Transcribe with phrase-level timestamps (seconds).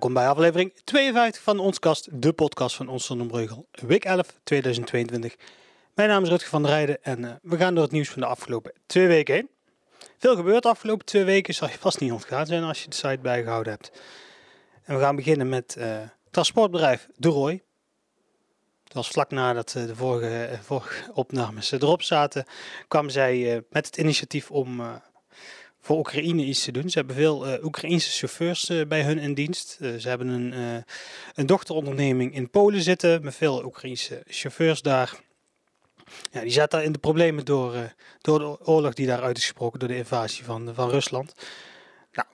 [0.00, 5.36] Welkom bij aflevering 52 van Ons Kast, de podcast van Ons Zonnebreugel, week 11 2022.
[5.94, 8.20] Mijn naam is Rutger van der Rijden en uh, we gaan door het nieuws van
[8.20, 9.50] de afgelopen twee weken heen.
[10.18, 12.96] Veel gebeurd de afgelopen twee weken, zal je vast niet ontgaan zijn als je de
[12.96, 13.92] site bijgehouden hebt.
[14.82, 15.98] En we gaan beginnen met uh,
[16.30, 17.62] transportbedrijf De Roy.
[18.84, 22.44] Dat was vlak nadat uh, de vorige, vorige opnames erop zaten,
[22.88, 24.82] kwamen zij met het initiatief om
[25.80, 26.90] voor Oekraïne iets te doen.
[26.90, 29.78] Ze hebben veel uh, Oekraïnse chauffeurs uh, bij hun in dienst.
[29.80, 30.84] Uh, ze hebben een,
[31.34, 35.20] een dochteronderneming in Polen zitten met veel Oekraïnse chauffeurs daar.
[36.32, 37.74] Ja, die zaten in de problemen door,
[38.20, 41.34] door de oorlog die daar uitgesproken, door de invasie van, van Rusland.
[42.12, 42.28] Nou,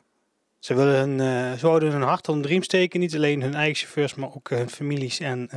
[0.59, 1.19] ze, willen hun,
[1.59, 3.01] ze houden hun hart onder de riem steken.
[3.01, 5.51] Niet alleen hun eigen chauffeurs, maar ook hun families en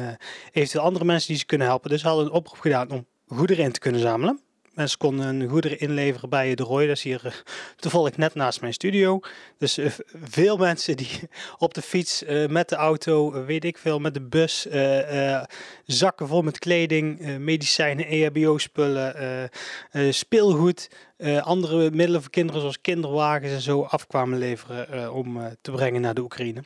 [0.51, 1.89] eventueel andere mensen die ze kunnen helpen.
[1.89, 4.48] Dus ze hadden een oproep gedaan om goederen in te kunnen zamelen.
[4.79, 6.87] Mensen konden hun goederen inleveren bij de Roy.
[6.87, 7.31] Dat is hier uh,
[7.75, 9.19] toevallig net naast mijn studio.
[9.57, 9.91] Dus uh,
[10.23, 11.09] veel mensen die
[11.57, 14.67] op de fiets, uh, met de auto, weet ik veel, met de bus,
[15.85, 19.49] zakken vol met kleding, medicijnen, EHBO-spullen,
[20.09, 20.89] speelgoed,
[21.41, 26.21] andere middelen voor kinderen zoals kinderwagens en zo afkwamen leveren om te brengen naar de
[26.21, 26.63] Oekraïne.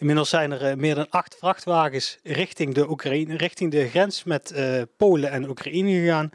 [0.00, 4.82] Inmiddels zijn er meer dan acht vrachtwagens richting de, Oekraïne, richting de grens met uh,
[4.96, 6.30] Polen en Oekraïne gegaan.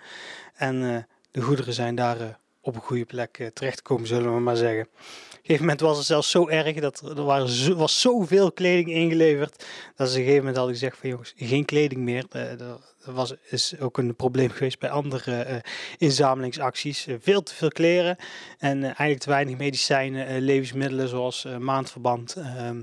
[0.56, 0.98] En uh,
[1.32, 4.82] de goederen zijn daar op een goede plek terechtgekomen, zullen we maar zeggen.
[4.82, 4.92] Op
[5.32, 8.90] een gegeven moment was het zelfs zo erg dat er waren zo, was zoveel kleding
[8.90, 9.66] ingeleverd.
[9.96, 12.26] Dat ze op een gegeven moment hadden gezegd van jongens, geen kleding meer.
[12.58, 15.56] dat was, is ook een probleem geweest bij andere uh,
[15.98, 17.08] inzamelingsacties.
[17.20, 18.18] veel te veel kleren
[18.58, 22.82] en eigenlijk te weinig medicijnen, levensmiddelen zoals maandverband, ehm,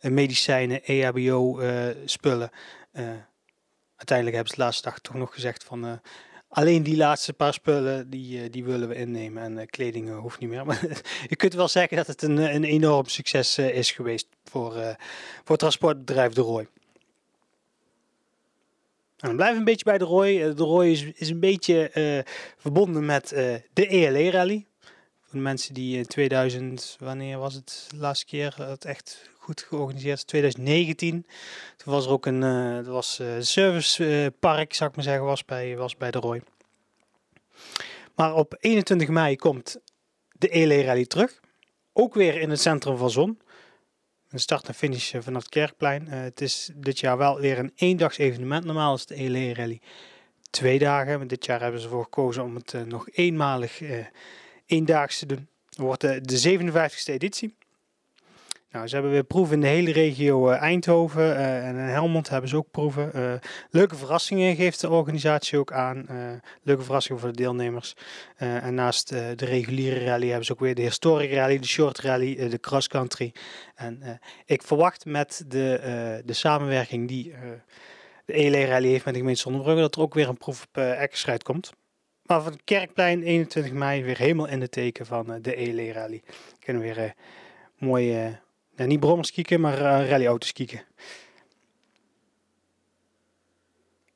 [0.00, 1.60] medicijnen, EHBO
[2.04, 2.50] spullen.
[3.96, 6.00] uiteindelijk hebben ze de laatste dag toch nog gezegd van
[6.56, 9.42] Alleen die laatste paar spullen, die, eh, die willen we innemen.
[9.42, 10.66] En uh, kleding uh, hoeft niet meer.
[10.66, 14.96] Maar je kunt wel zeggen dat het een, een enorm succes is geweest voor,
[15.44, 16.60] voor transportbedrijf De Roy.
[19.16, 20.54] En dan blijven een beetje bij De Roy.
[20.54, 21.90] de Roy is, is een beetje
[22.56, 23.28] verbonden met
[23.72, 24.66] de ELE Rally.
[25.22, 29.62] Voor de mensen die in 2000, wanneer was het de laatste keer het echt goed
[29.68, 30.26] georganiseerd.
[30.26, 31.26] 2019.
[31.76, 35.76] Toen was er ook een uh, was, uh, servicepark, zou ik maar zeggen, was bij,
[35.76, 36.42] was bij de Roy.
[38.14, 39.76] Maar op 21 mei komt
[40.32, 41.40] de ELE Rally terug.
[41.92, 43.40] Ook weer in het centrum van Zon.
[44.28, 46.06] Een start en finish eh, vanaf het Kerkplein.
[46.06, 48.64] Uh, het is dit jaar wel weer een eendags evenement.
[48.64, 49.80] Normaal is de ELE Rally
[50.50, 51.18] twee dagen.
[51.18, 53.80] Maar dit jaar hebben ze ervoor gekozen om het nog eenmalig
[54.66, 55.48] eendaags te doen.
[55.68, 57.54] Het wordt de 57e editie.
[58.70, 62.50] Nou, ze hebben weer proeven in de hele regio uh, Eindhoven uh, en Helmond hebben
[62.50, 63.10] ze ook proeven.
[63.14, 63.32] Uh,
[63.70, 66.06] leuke verrassingen geeft de organisatie ook aan.
[66.62, 67.94] leuke verrassingen voor de deelnemers.
[68.36, 72.48] en naast de reguliere rally hebben ze ook weer de historic rally, de short rally,
[72.48, 73.34] de cross country.
[73.74, 77.34] En ik verwacht met de, de samenwerking die
[78.24, 80.78] de ELE rally heeft met de gemeente Zonnebrugge dat er ook weer een proef op
[80.78, 81.72] uh, komt.
[82.22, 86.22] Maar van Kerkplein 21 mei weer helemaal in de teken van de ELE rally.
[86.58, 87.14] Kunnen we weer
[87.78, 88.40] mooie
[88.84, 90.82] niet brommers kieken, maar uh, rallyauto's kieken.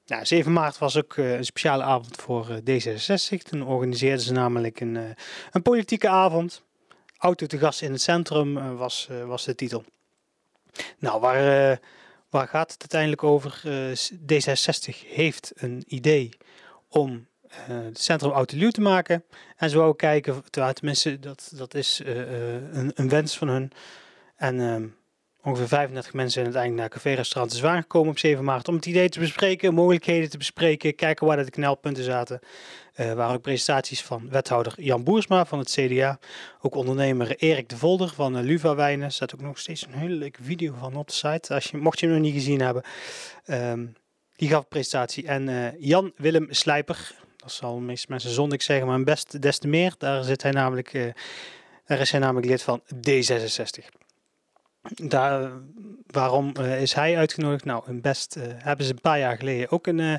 [0.07, 3.43] Nou, 7 maart was ook uh, een speciale avond voor uh, D66.
[3.43, 5.17] Toen organiseerden ze namelijk een,
[5.51, 6.63] een politieke avond.
[7.19, 9.85] Auto te gast in het centrum was, was de titel.
[10.99, 11.79] Nou, waar,
[12.31, 13.63] waar gaat het uiteindelijk over?
[14.33, 16.31] D66 heeft een idee
[16.89, 19.25] om het centrum autoluw te maken.
[19.57, 23.73] En ze wou kijken, tenminste, dat, dat is een, een wens van hun
[24.41, 24.77] en uh,
[25.43, 28.87] ongeveer 35 mensen zijn uiteindelijk naar Café Restaurant Zwaan gekomen op 7 maart om het
[28.87, 32.41] idee te bespreken, mogelijkheden te bespreken, kijken waar de knelpunten zaten.
[32.97, 36.19] Uh, waren ook presentaties van wethouder Jan Boersma van het CDA,
[36.61, 39.07] ook ondernemer Erik de Volder van uh, Luva Wijnen.
[39.07, 41.77] Er staat ook nog steeds een hele leuke video van op de site, als je,
[41.77, 42.83] mocht je hem nog niet gezien hebben.
[44.37, 45.27] Die gaf een presentatie.
[45.27, 49.59] En uh, Jan Willem Slijper, dat zal de meeste mensen zondig zeggen, maar best des
[49.59, 49.95] te meer.
[49.99, 51.13] Daar, zit hij namelijk,
[51.87, 54.00] daar is hij namelijk lid van D66.
[54.83, 55.53] Daar,
[56.07, 57.65] waarom uh, is hij uitgenodigd?
[57.65, 60.15] Nou, in Best uh, hebben ze een paar jaar geleden ook een, uh,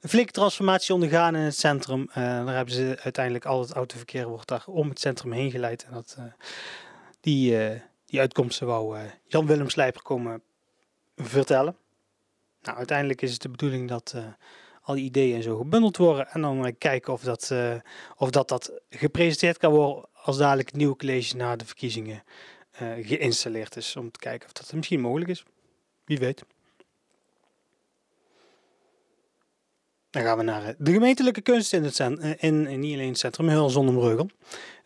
[0.00, 2.10] flinke transformatie ondergaan in het centrum.
[2.14, 5.84] daar hebben ze uiteindelijk al het autoverkeer wordt daar om het centrum heen geleid.
[5.84, 6.18] En dat,
[7.20, 7.58] die,
[8.06, 10.42] die uitkomsten wou Jan-Willem Slijper komen
[11.16, 11.76] vertellen.
[12.62, 14.14] Nou, uiteindelijk is het de bedoeling dat
[14.82, 16.28] al die ideeën zo gebundeld worden.
[16.28, 17.54] En dan kijken of dat,
[18.16, 22.22] of dat, dat gepresenteerd kan worden als dadelijk nieuw college na de verkiezingen
[23.00, 23.96] geïnstalleerd is.
[23.96, 25.44] Om te kijken of dat misschien mogelijk is.
[26.04, 26.44] Wie weet.
[30.12, 32.94] Dan gaan we naar eh, de gemeentelijke kunst in het centrum, eh, in, in, niet
[32.94, 34.30] alleen het centrum, heel Zonnebreugel.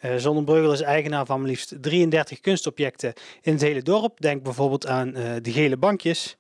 [0.05, 3.13] Uh, Zonnebreugel is eigenaar van liefst 33 kunstobjecten
[3.43, 4.21] in het hele dorp.
[4.21, 5.13] Denk bijvoorbeeld aan
[5.43, 6.37] de gele bankjes.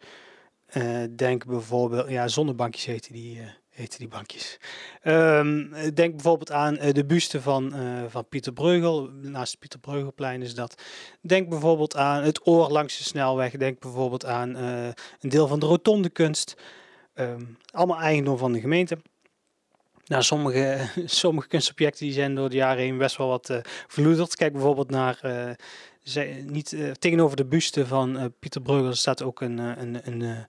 [1.10, 3.40] denk bijvoorbeeld, ja, zonnebankjes heten die,
[3.76, 4.58] heten die bankjes.
[5.04, 7.74] Um, denk bijvoorbeeld aan de buste van,
[8.08, 9.10] van Pieter Breugel.
[9.22, 10.82] Naast Pieter Breugelplein is dat.
[11.20, 13.52] Denk bijvoorbeeld aan het oor langs de snelweg.
[13.52, 16.56] Denk bijvoorbeeld aan een deel van de rotonde kunst.
[17.14, 18.98] Um, allemaal eigendom van de gemeente.
[20.06, 24.36] Nou, sommige, sommige kunstobjecten die zijn door de jaren heen best wel wat uh, verloederd.
[24.36, 25.20] Kijk bijvoorbeeld naar,
[26.46, 30.46] niet, tegenover de buste van Pieter Breugel staat ook een, een, een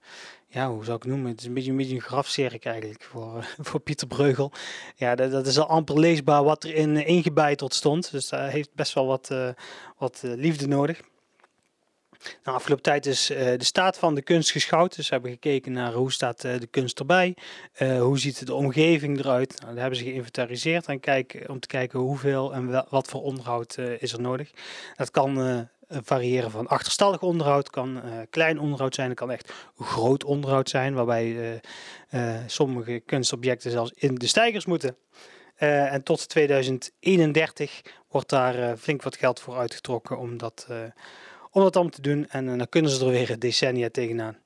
[0.50, 1.30] ja, hoe zou ik het noemen?
[1.30, 4.52] Het is een beetje een, beetje een grafzerk eigenlijk voor, voor Pieter Breugel.
[4.96, 8.10] Ja, dat, dat, is al amper leesbaar wat er in ingebeiteld stond.
[8.10, 9.34] Dus daar heeft best wel wat,
[9.98, 11.00] wat liefde nodig.
[12.44, 14.96] Nou, afgelopen tijd is de staat van de kunst geschouwd.
[14.96, 17.36] Dus we hebben gekeken naar hoe staat de kunst erbij.
[17.78, 19.54] Uh, hoe ziet de omgeving eruit.
[19.60, 23.78] Nou, dat hebben ze geïnventariseerd en kijk, om te kijken hoeveel en wat voor onderhoud
[23.98, 24.50] is er nodig.
[24.96, 30.94] Dat kan variëren van achterstallig onderhoud, kan klein onderhoud zijn, kan echt groot onderhoud zijn,
[30.94, 31.60] waarbij
[32.46, 34.96] sommige kunstobjecten zelfs in de stijgers moeten.
[35.56, 40.66] en tot 2031 wordt daar flink wat geld voor uitgetrokken om dat
[41.50, 42.28] om dat allemaal te doen.
[42.28, 44.38] En eh, dan kunnen ze er weer decennia tegenaan.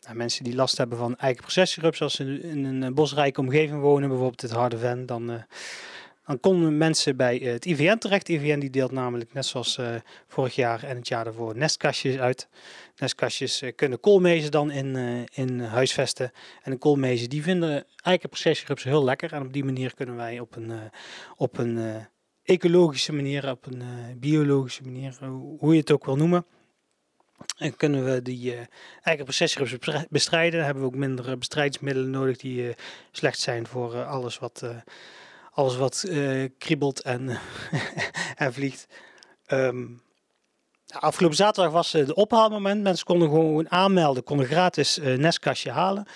[0.00, 4.08] Nou, mensen die last hebben van eikenprocessierups, als ze in een eh, bosrijke omgeving wonen,
[4.08, 5.44] bijvoorbeeld het Harde Ven, dan,
[6.28, 8.28] dan konden mensen bij het IVN terecht.
[8.28, 9.80] IVN die deelt namelijk, net zoals
[10.26, 12.48] vorig jaar en het jaar daarvoor, nestkastjes uit.
[12.96, 14.96] Nestkastjes kunnen koolmezen dan in,
[15.34, 16.32] in huisvesten.
[16.62, 19.32] En de koolmezen die vinden eikenprocessierups heel lekker.
[19.32, 20.72] En op die manier kunnen wij op een,
[21.36, 22.06] op een
[22.42, 23.82] ecologische manier, op een
[24.16, 25.18] biologische manier,
[25.58, 26.46] hoe je het ook wil noemen.
[27.56, 28.60] En kunnen we die uh,
[29.02, 30.56] eigen procesgrips bestrijden.
[30.56, 32.74] Dan hebben we ook minder eh, bestrijdingsmiddelen nodig die
[33.10, 34.64] slecht zijn voor alles wat,
[35.58, 36.04] alles wat
[36.58, 37.28] kriebelt en,
[38.36, 38.86] en vliegt.
[39.52, 40.02] Um,
[40.88, 42.82] afgelopen zaterdag was de ophaalmoment.
[42.82, 46.06] Mensen konden gewoon aanmelden, konden gratis nestkastje halen.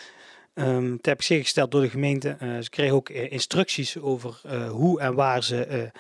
[0.55, 2.37] Um, ter beschikking gesteld door de gemeente.
[2.43, 5.91] Uh, ze kregen ook uh, instructies over uh, hoe en waar ze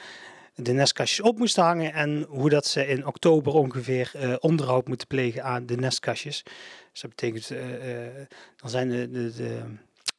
[0.54, 5.44] de nestkastjes op moesten hangen en hoe dat ze in oktober ongeveer onderhoud moeten plegen
[5.44, 6.42] aan de nestkastjes.
[6.92, 7.48] Dus dat betekent,
[8.56, 9.62] dan zijn de, de, de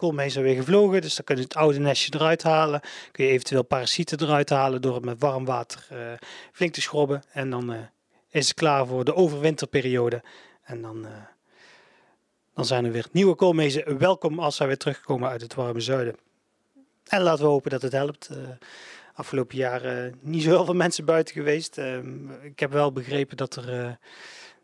[0.04, 2.82] koolmezen weer gevlogen, dus dan kun je het oude nestje eruit halen.
[3.12, 5.88] Kun je eventueel parasieten eruit halen door het met warm water
[6.52, 7.24] flink te schrobben.
[7.32, 7.76] En dan
[8.30, 10.24] is het klaar voor de overwinterperiode.
[10.64, 11.08] En dan
[12.54, 16.16] dan zijn er weer nieuwe koolmezen welkom als zij weer terugkomen uit het warme zuiden.
[17.08, 18.30] En laten we hopen dat het helpt.
[19.14, 21.78] Afgelopen jaren niet zo heel veel mensen buiten geweest.
[21.78, 21.98] Uh,
[22.44, 23.98] ik heb wel begrepen dat, er,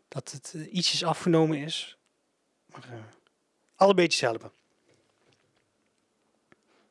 [0.08, 1.98] dat het ietsjes afgenomen is.
[2.66, 2.84] Maar
[3.76, 4.50] alle beetjes helpen.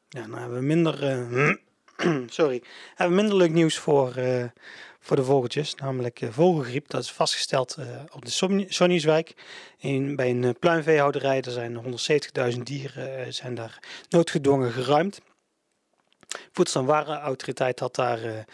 [0.09, 0.95] Ja, dan hebben we minder,
[2.39, 2.63] sorry,
[2.95, 4.13] hebben we minder leuk nieuws voor,
[4.99, 6.89] voor de vogeltjes, namelijk uh, vogelgriep.
[6.89, 9.33] Dat is vastgesteld uh, op de Sonnieswijk.
[9.77, 11.99] In, bij een uh, pluimveehouderij, er zijn
[12.53, 13.79] 170.000 dieren, zijn daar
[14.09, 15.21] noodgedwongen geruimd.
[16.51, 18.45] Voedsel- en Warenautoriteit had daar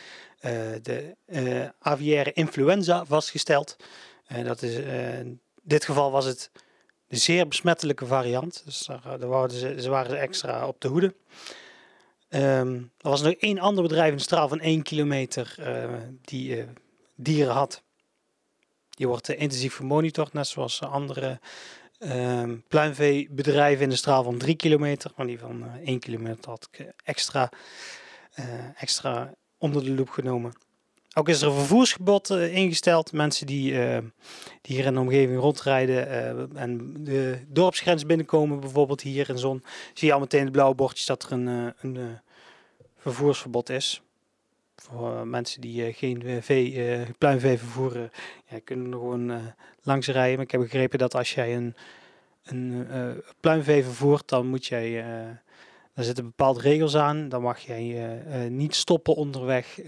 [0.81, 3.75] de aviaire influenza vastgesteld.
[4.43, 6.51] dat is, in dit geval was het
[7.07, 8.61] de zeer besmettelijke variant.
[8.65, 11.15] Dus daar, daar waren ze, ze waren extra op de hoede.
[12.29, 16.57] Um, er was nog één ander bedrijf in de straal van 1 kilometer uh, die
[16.57, 16.63] uh,
[17.15, 17.83] dieren had.
[18.89, 21.39] Die wordt intensief gemonitord, net zoals andere
[21.99, 25.11] um, pluimveebedrijven in de straal van 3 kilometer.
[25.15, 27.49] Maar die van 1 kilometer had ik extra,
[28.75, 30.53] extra onder de loep genomen.
[31.17, 33.11] Ook is er een vervoersgebod ingesteld.
[33.11, 33.71] Mensen die,
[34.61, 36.07] die hier in de omgeving rondrijden
[36.55, 41.05] en de dorpsgrens binnenkomen, bijvoorbeeld hier in Zon, zie je al meteen de blauwe bordjes
[41.05, 42.19] dat er een, een
[42.97, 44.01] vervoersverbod is.
[44.75, 48.11] Voor mensen die geen vee, pluimvee vervoeren,
[48.49, 49.53] ja, kunnen er gewoon
[49.83, 50.35] langs rijden.
[50.35, 51.75] Maar ik heb begrepen dat als jij een,
[52.43, 52.87] een
[53.39, 55.05] pluimvee vervoert, dan moet jij,
[55.95, 57.29] daar zitten bepaalde regels aan.
[57.29, 59.79] Dan mag jij niet stoppen onderweg,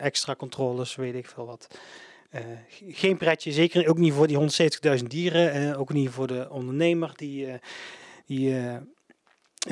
[0.00, 1.66] extra controles, weet ik veel wat.
[2.88, 4.38] geen pretje, zeker ook niet voor die
[4.98, 7.48] 170.000 dieren, ook niet voor de ondernemer die,
[8.26, 8.56] die,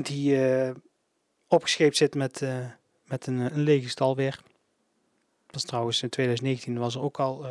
[0.03, 0.38] die
[1.49, 2.43] opgescheept zit met,
[3.05, 4.41] met een, een lege stal weer.
[5.47, 7.47] Dat is trouwens in 2019 was er ook al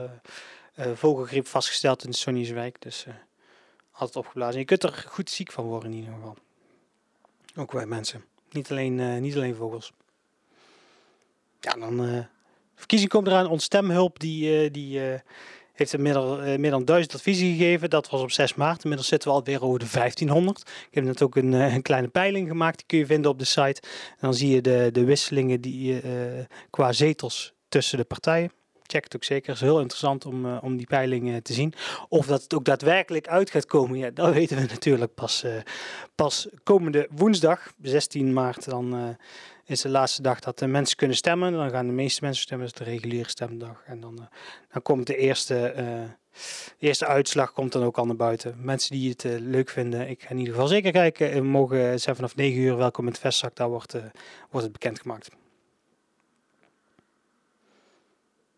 [0.94, 2.82] vogelgriep vastgesteld in de Sonnieswijk.
[2.82, 3.06] Dus
[3.92, 4.60] altijd opgeblazen.
[4.60, 6.38] Je kunt er goed ziek van worden in ieder geval.
[7.58, 8.24] Ook wij mensen.
[8.52, 9.94] Niet alleen, niet alleen vogels.
[11.60, 12.26] Ja, dan
[12.76, 13.48] verkiezing komt eraan.
[13.48, 15.00] Ons stemhulp die, die
[15.74, 16.20] heeft er meer,
[16.60, 17.90] meer dan duizend adviezen gegeven.
[17.90, 18.82] Dat was op 6 maart.
[18.82, 20.62] Inmiddels zitten we alweer over de 1500.
[20.62, 22.78] Ik heb net ook een, een kleine peiling gemaakt.
[22.78, 23.82] Die kun je vinden op de site.
[24.20, 26.02] Dan zie je de, de wisselingen die,
[26.70, 28.52] qua zetels tussen de partijen
[28.88, 29.48] check het ook zeker.
[29.48, 31.74] Het is heel interessant om, uh, om die peiling te zien.
[32.10, 35.51] Of dat het ook daadwerkelijk uit gaat komen, ja, dat weten we natuurlijk pas, uh,
[36.15, 38.70] pas komende woensdag, 16 maart.
[38.70, 39.17] Dan
[39.65, 41.51] is de laatste dag dat de mensen kunnen stemmen.
[41.51, 43.84] Dan gaan de meeste mensen stemmen, dat is de reguliere stemdag.
[43.86, 44.29] En dan,
[44.72, 45.74] dan komt de eerste,
[46.77, 48.56] de eerste uitslag komt dan ook al naar buiten.
[48.58, 51.46] Mensen die het leuk vinden, ik ga in ieder geval zeker kijken.
[51.46, 53.94] mogen zijn vanaf 9 uur welkom in het vestzak, daar wordt,
[54.50, 55.29] wordt het bekendgemaakt.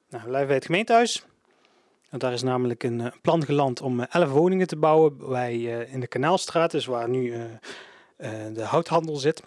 [0.09, 1.25] Nou, we blijven bij het gemeentehuis.
[2.09, 5.55] Want daar is namelijk een uh, plan geland om 11 uh, woningen te bouwen bij,
[5.55, 7.33] uh, in de Kanaalstraat, dus waar nu
[8.15, 9.43] eh, de houthandel zit.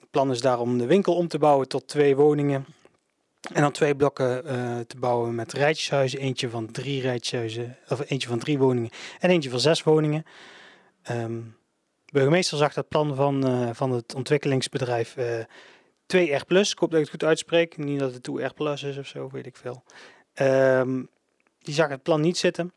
[0.00, 2.66] Het plan is daar om de winkel om te bouwen tot twee woningen.
[3.52, 4.42] En dan twee blokken
[4.86, 6.18] te bouwen met rijtjeshuizen.
[6.18, 8.90] Eentje van drie rijtjeshuizen, of eentje van drie woningen
[9.20, 10.24] en eentje van zes woningen.
[11.10, 11.56] Um,
[12.04, 15.16] de burgemeester zag dat plan van, van het ontwikkelingsbedrijf
[16.06, 16.70] 2R+.
[16.70, 17.76] Ik hoop dat ik het goed uitspreek.
[17.76, 19.84] Niet dat het 2R is of zo, weet ik veel.
[20.40, 21.08] Um,
[21.58, 22.72] die zag het plan niet zitten.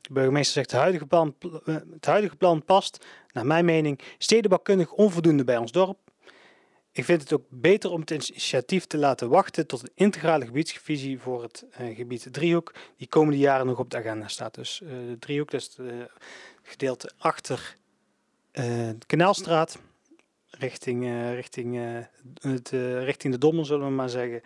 [0.00, 1.34] De burgemeester zegt het huidige plan,
[1.64, 5.98] eh, het huidige plan past, naar mijn mening, stedenbouwkundig onvoldoende bij ons dorp.
[6.92, 11.18] Ik vind het ook beter om het initiatief te laten wachten tot een integrale gebiedsvisie
[11.18, 14.54] voor het uh, gebied Driehoek, die komende jaren nog op de agenda staat.
[14.54, 16.10] Dus uh, de Driehoek, dat is het
[16.62, 17.76] gedeelte achter
[18.52, 19.78] de Kanaalstraat,
[20.60, 24.42] richting, uh, richting, uh, het, uh, richting de Dommel, zullen we maar zeggen.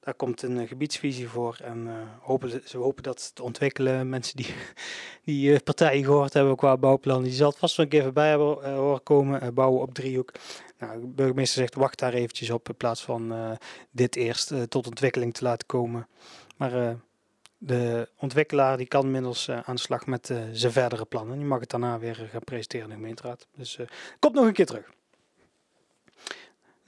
[0.00, 1.88] Daar komt een gebiedsvisie voor en
[2.20, 4.08] hopen, ze hopen dat te ontwikkelen.
[4.08, 4.54] Mensen die,
[5.24, 8.74] die partijen gehoord hebben qua bouwplan, die zal het vast wel een keer voorbij hebben
[8.74, 9.54] horen komen.
[9.54, 10.32] bouwen op driehoek.
[10.78, 13.34] Nou, de burgemeester zegt wacht daar eventjes op in plaats van
[13.90, 16.08] dit eerst tot ontwikkeling te laten komen.
[16.56, 16.96] Maar
[17.58, 21.38] de ontwikkelaar die kan inmiddels aan de slag met zijn verdere plannen.
[21.38, 23.46] Die mag het daarna weer gaan presenteren in de gemeenteraad.
[23.56, 23.78] Dus
[24.18, 24.96] komt nog een keer terug.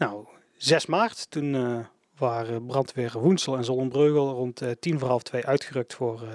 [0.00, 0.26] Nou,
[0.56, 1.78] 6 maart, toen uh,
[2.16, 6.28] waren brandweer Woensel en Zollenbreugel rond uh, tien voor half twee uitgerukt voor, uh,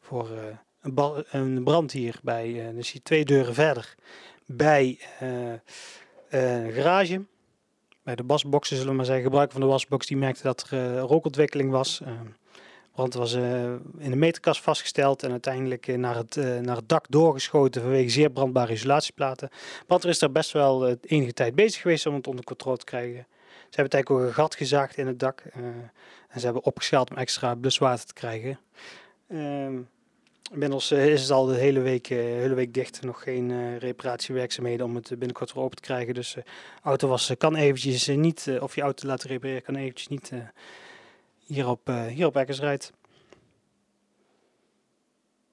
[0.00, 0.30] voor
[0.80, 0.96] een,
[1.30, 3.94] een, brand hier bij, dus hier twee deuren verder,
[4.46, 5.00] bij
[6.28, 7.24] een garage.
[8.02, 10.98] Bij de wasboxen zullen we maar zeggen, gebruik van de wasbox, die merkte dat er
[10.98, 12.00] rookontwikkeling was.
[12.98, 13.32] Brand was
[13.98, 18.72] in de meterkast vastgesteld en uiteindelijk naar, het, naar het dak doorgeschoten vanwege zeer brandbare
[18.72, 19.50] isolatieplaten.
[19.86, 23.26] Brandweer is daar best wel enige tijd bezig geweest om het onder controle te krijgen.
[23.46, 25.42] Ze hebben eigenlijk ook een gat gezaagd in het dak
[26.28, 28.58] en ze hebben opgeschaald om extra bluswater te krijgen.
[29.28, 29.78] Ehm,
[30.52, 33.02] inmiddels is het al de hele week, hele week dicht.
[33.02, 36.14] Nog geen reparatiewerkzaamheden om het binnenkort weer open te krijgen.
[36.14, 36.36] Dus
[36.82, 40.32] auto was kan eventjes niet, of je auto laten repareren kan eventjes niet
[41.48, 42.34] hier op, uh, hier op.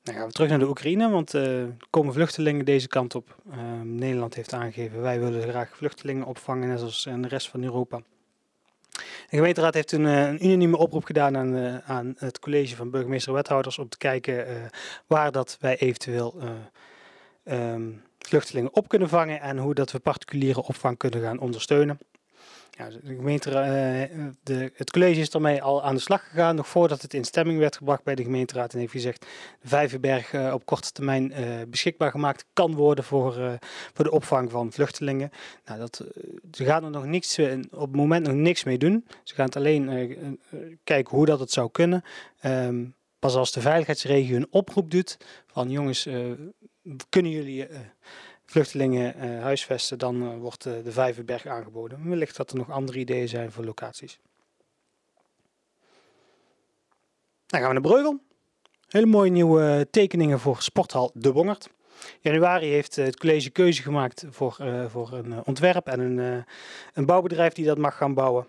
[0.04, 3.36] Dan gaan we terug naar de Oekraïne, want uh, er komen vluchtelingen deze kant op.
[3.48, 7.64] Uh, Nederland heeft aangegeven, wij willen graag vluchtelingen opvangen, net als in de rest van
[7.64, 8.02] Europa.
[9.30, 13.90] De gemeenteraad heeft een, een unanieme oproep gedaan aan, aan, het college van burgemeester-wethouders om
[13.90, 14.70] te kijken
[15.08, 16.42] waar dat wij eventueel
[17.44, 22.00] um, vluchtelingen op kunnen vangen en hoe dat we particuliere opvang kunnen gaan ondersteunen.
[22.78, 26.68] Ja, de gemeente, uh, de, het college is daarmee al aan de slag gegaan, nog
[26.68, 28.74] voordat het in stemming werd gebracht bij de gemeenteraad.
[28.74, 29.26] En heeft gezegd,
[29.64, 33.60] Vijverberg uh, op korte termijn uh, beschikbaar gemaakt kan worden voor,
[33.94, 35.32] voor de opvang van vluchtelingen.
[35.66, 36.06] Nou, dat,
[36.52, 37.40] ze gaan er nog niks,
[37.72, 39.08] op het moment nog niks mee doen.
[39.24, 40.40] Ze gaan het alleen
[40.84, 42.04] kijken hoe dat het zou kunnen.
[42.46, 45.18] Um, pas als de veiligheidsregio een oproep doet
[45.48, 46.08] van jongens,
[47.10, 47.68] kunnen jullie
[48.46, 52.10] vluchtelingen uh, huisvesten, dan uh, wordt uh, de Vijverberg aangeboden.
[52.10, 54.20] Wellicht dat er nog andere ideeën zijn voor locaties.
[57.46, 58.20] Dan gaan we naar Breugel.
[58.88, 61.70] Hele mooie nieuwe tekeningen voor sporthal De Bongert.
[62.20, 66.46] Januari heeft het college keuze gemaakt voor, voor een ontwerp en een,
[66.94, 68.48] een bouwbedrijf die dat mag gaan bouwen.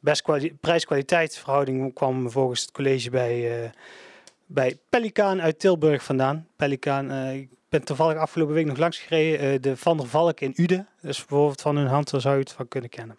[0.00, 0.22] Best
[0.60, 3.72] prijs-kwaliteit verhouding kwam volgens het college bij,
[4.46, 6.46] bij Pelikaan uit Tilburg vandaan.
[6.56, 7.10] Pelikaan,
[7.84, 9.52] toevallig afgelopen week nog langs gereden.
[9.52, 10.88] Uh, de Van der Valk in Uden.
[11.00, 13.16] Dus bijvoorbeeld van hun hand, daar zou je het van kunnen kennen.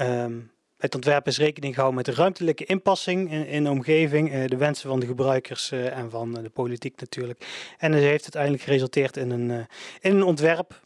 [0.00, 4.56] Um, het ontwerp is rekening gehouden met de ruimtelijke inpassing in, de omgeving, uh, de
[4.56, 7.46] wensen van de gebruikers uh, en van de politiek natuurlijk.
[7.78, 9.66] En het heeft uiteindelijk geresulteerd in een,
[10.00, 10.80] in een ontwerp.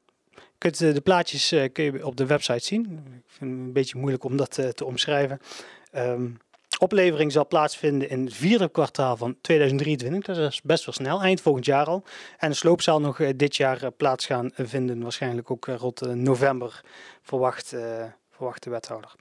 [0.58, 2.84] Kunt, de plaatjes kun je op de website zien.
[2.84, 5.40] Ik vind het een beetje moeilijk om dat te omschrijven.
[5.96, 6.38] Um,
[6.82, 10.36] oplevering zal plaatsvinden in het vierde kwartaal van 2023.
[10.36, 12.02] Dat is best wel snel, eind volgend jaar al.
[12.38, 15.74] En de sloop zal nog eh, dit jaar eh, plaats gaan vinden, waarschijnlijk ook eh,
[15.74, 16.80] rond november,
[17.22, 17.74] verwacht,
[18.30, 19.14] verwacht de wethouder.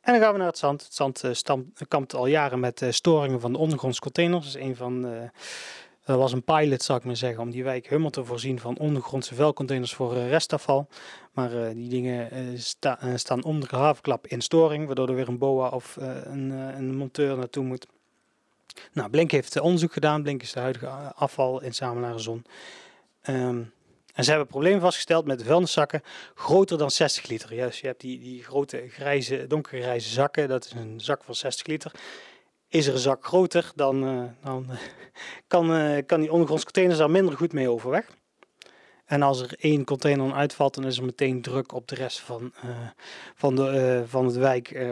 [0.00, 0.82] En dan gaan we naar het zand.
[0.82, 4.52] Het zand kampt al jaren met storingen van de ondergrondse containers.
[4.52, 5.06] Dat is een van...
[5.06, 5.12] Uh,
[6.06, 8.78] dat was een pilot, zou ik maar zeggen, om die wijk helemaal te voorzien van
[8.78, 10.88] ondergrondse vuilcontainers voor restafval.
[11.32, 15.68] Maar die dingen sta, staan onder de havenklap in storing, waardoor er weer een BOA
[15.68, 17.86] of een, een monteur naartoe moet.
[18.92, 20.22] Nou, Blink heeft onderzoek gedaan.
[20.22, 22.44] Blink is de huidige afval in Zon.
[23.28, 23.72] Um,
[24.16, 26.02] en ze hebben een probleem vastgesteld met vuilniszakken
[26.34, 27.54] groter dan 60 liter.
[27.54, 31.66] Ja, je hebt die, die grote grijze, donkergrijze zakken, dat is een zak van 60
[31.66, 31.92] liter.
[32.68, 34.66] Is er een zak groter, dan, uh, dan
[35.46, 38.16] kan, uh, kan die ondergronds containers daar minder goed mee overweg.
[39.04, 42.52] En als er één container uitvalt, dan is er meteen druk op de rest van,
[43.34, 44.86] van, de, van het wijk.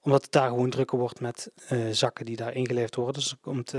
[0.00, 1.50] omdat het daar gewoon drukker wordt met
[1.90, 3.14] zakken die daar ingeleverd worden.
[3.14, 3.74] Dus komt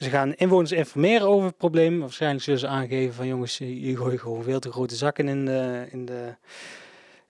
[0.00, 2.00] ze gaan inwoners informeren over het probleem.
[2.00, 5.86] Waarschijnlijk zullen ze aangeven van jongens, je gooit gewoon veel te grote zakken in de,
[5.90, 6.34] in de,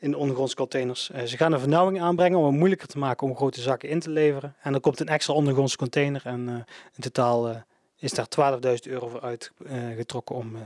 [0.01, 1.11] in de ondergrondse containers.
[1.11, 4.01] Uh, ze gaan een vernauwing aanbrengen om het moeilijker te maken om grote zakken in
[4.01, 4.55] te leveren.
[4.61, 6.55] En dan komt een extra ondergrondse container en uh,
[6.95, 7.57] in totaal uh,
[7.97, 8.27] is daar
[8.63, 10.57] 12.000 euro voor uitgetrokken om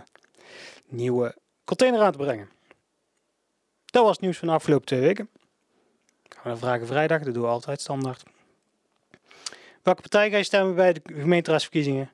[0.86, 2.48] nieuwe container aan te brengen.
[3.84, 5.28] Dat was het nieuws van de afgelopen twee weken.
[6.28, 8.22] Gaan we naar Vragen Vrijdag, dat doen we altijd standaard.
[9.82, 12.12] Welke partij ga je stemmen bij de gemeenteraadsverkiezingen?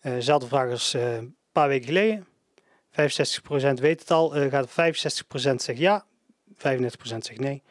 [0.00, 2.26] Dezelfde vraag als een paar weken geleden.
[2.90, 4.28] 65% weet het al.
[4.28, 4.74] Gaat 65%
[5.54, 6.04] zegt ja,
[6.52, 6.56] 35%
[7.00, 7.62] zegt nee.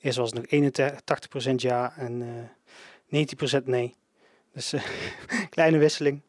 [0.00, 2.48] Eerst was het nog 81% ja en
[3.60, 3.94] 19% nee.
[4.52, 4.74] Dus
[5.50, 6.20] kleine wisseling.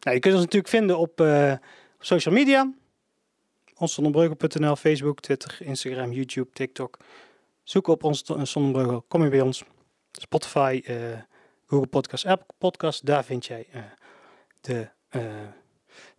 [0.00, 2.72] Nou, je kunt ons natuurlijk vinden op, op social media.
[3.76, 6.98] Onsonderbreugel.nl, Facebook, Twitter, Instagram, YouTube, TikTok.
[7.62, 9.64] Zoek op ons Zonnebreugel, kom je bij ons.
[10.12, 10.82] Spotify,
[11.72, 13.06] Google Podcast, Apple Podcast.
[13.06, 13.82] Daar vind jij uh,
[14.60, 15.22] de, uh,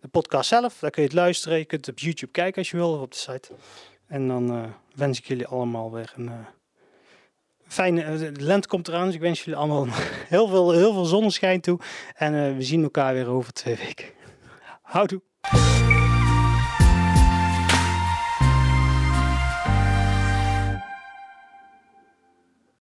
[0.00, 0.78] de podcast zelf.
[0.78, 1.58] Daar kun je het luisteren.
[1.58, 3.52] Je kunt het op YouTube kijken als je wil, of op de site.
[4.14, 4.62] En dan uh,
[4.94, 6.30] wens ik jullie allemaal weer een
[7.66, 8.32] fijne...
[8.32, 9.86] de lente komt eraan, dus ik wens jullie allemaal
[10.34, 11.78] heel veel, heel veel zonneschijn toe.
[12.14, 14.06] En we zien elkaar weer over twee weken.
[14.82, 15.22] Houdoe!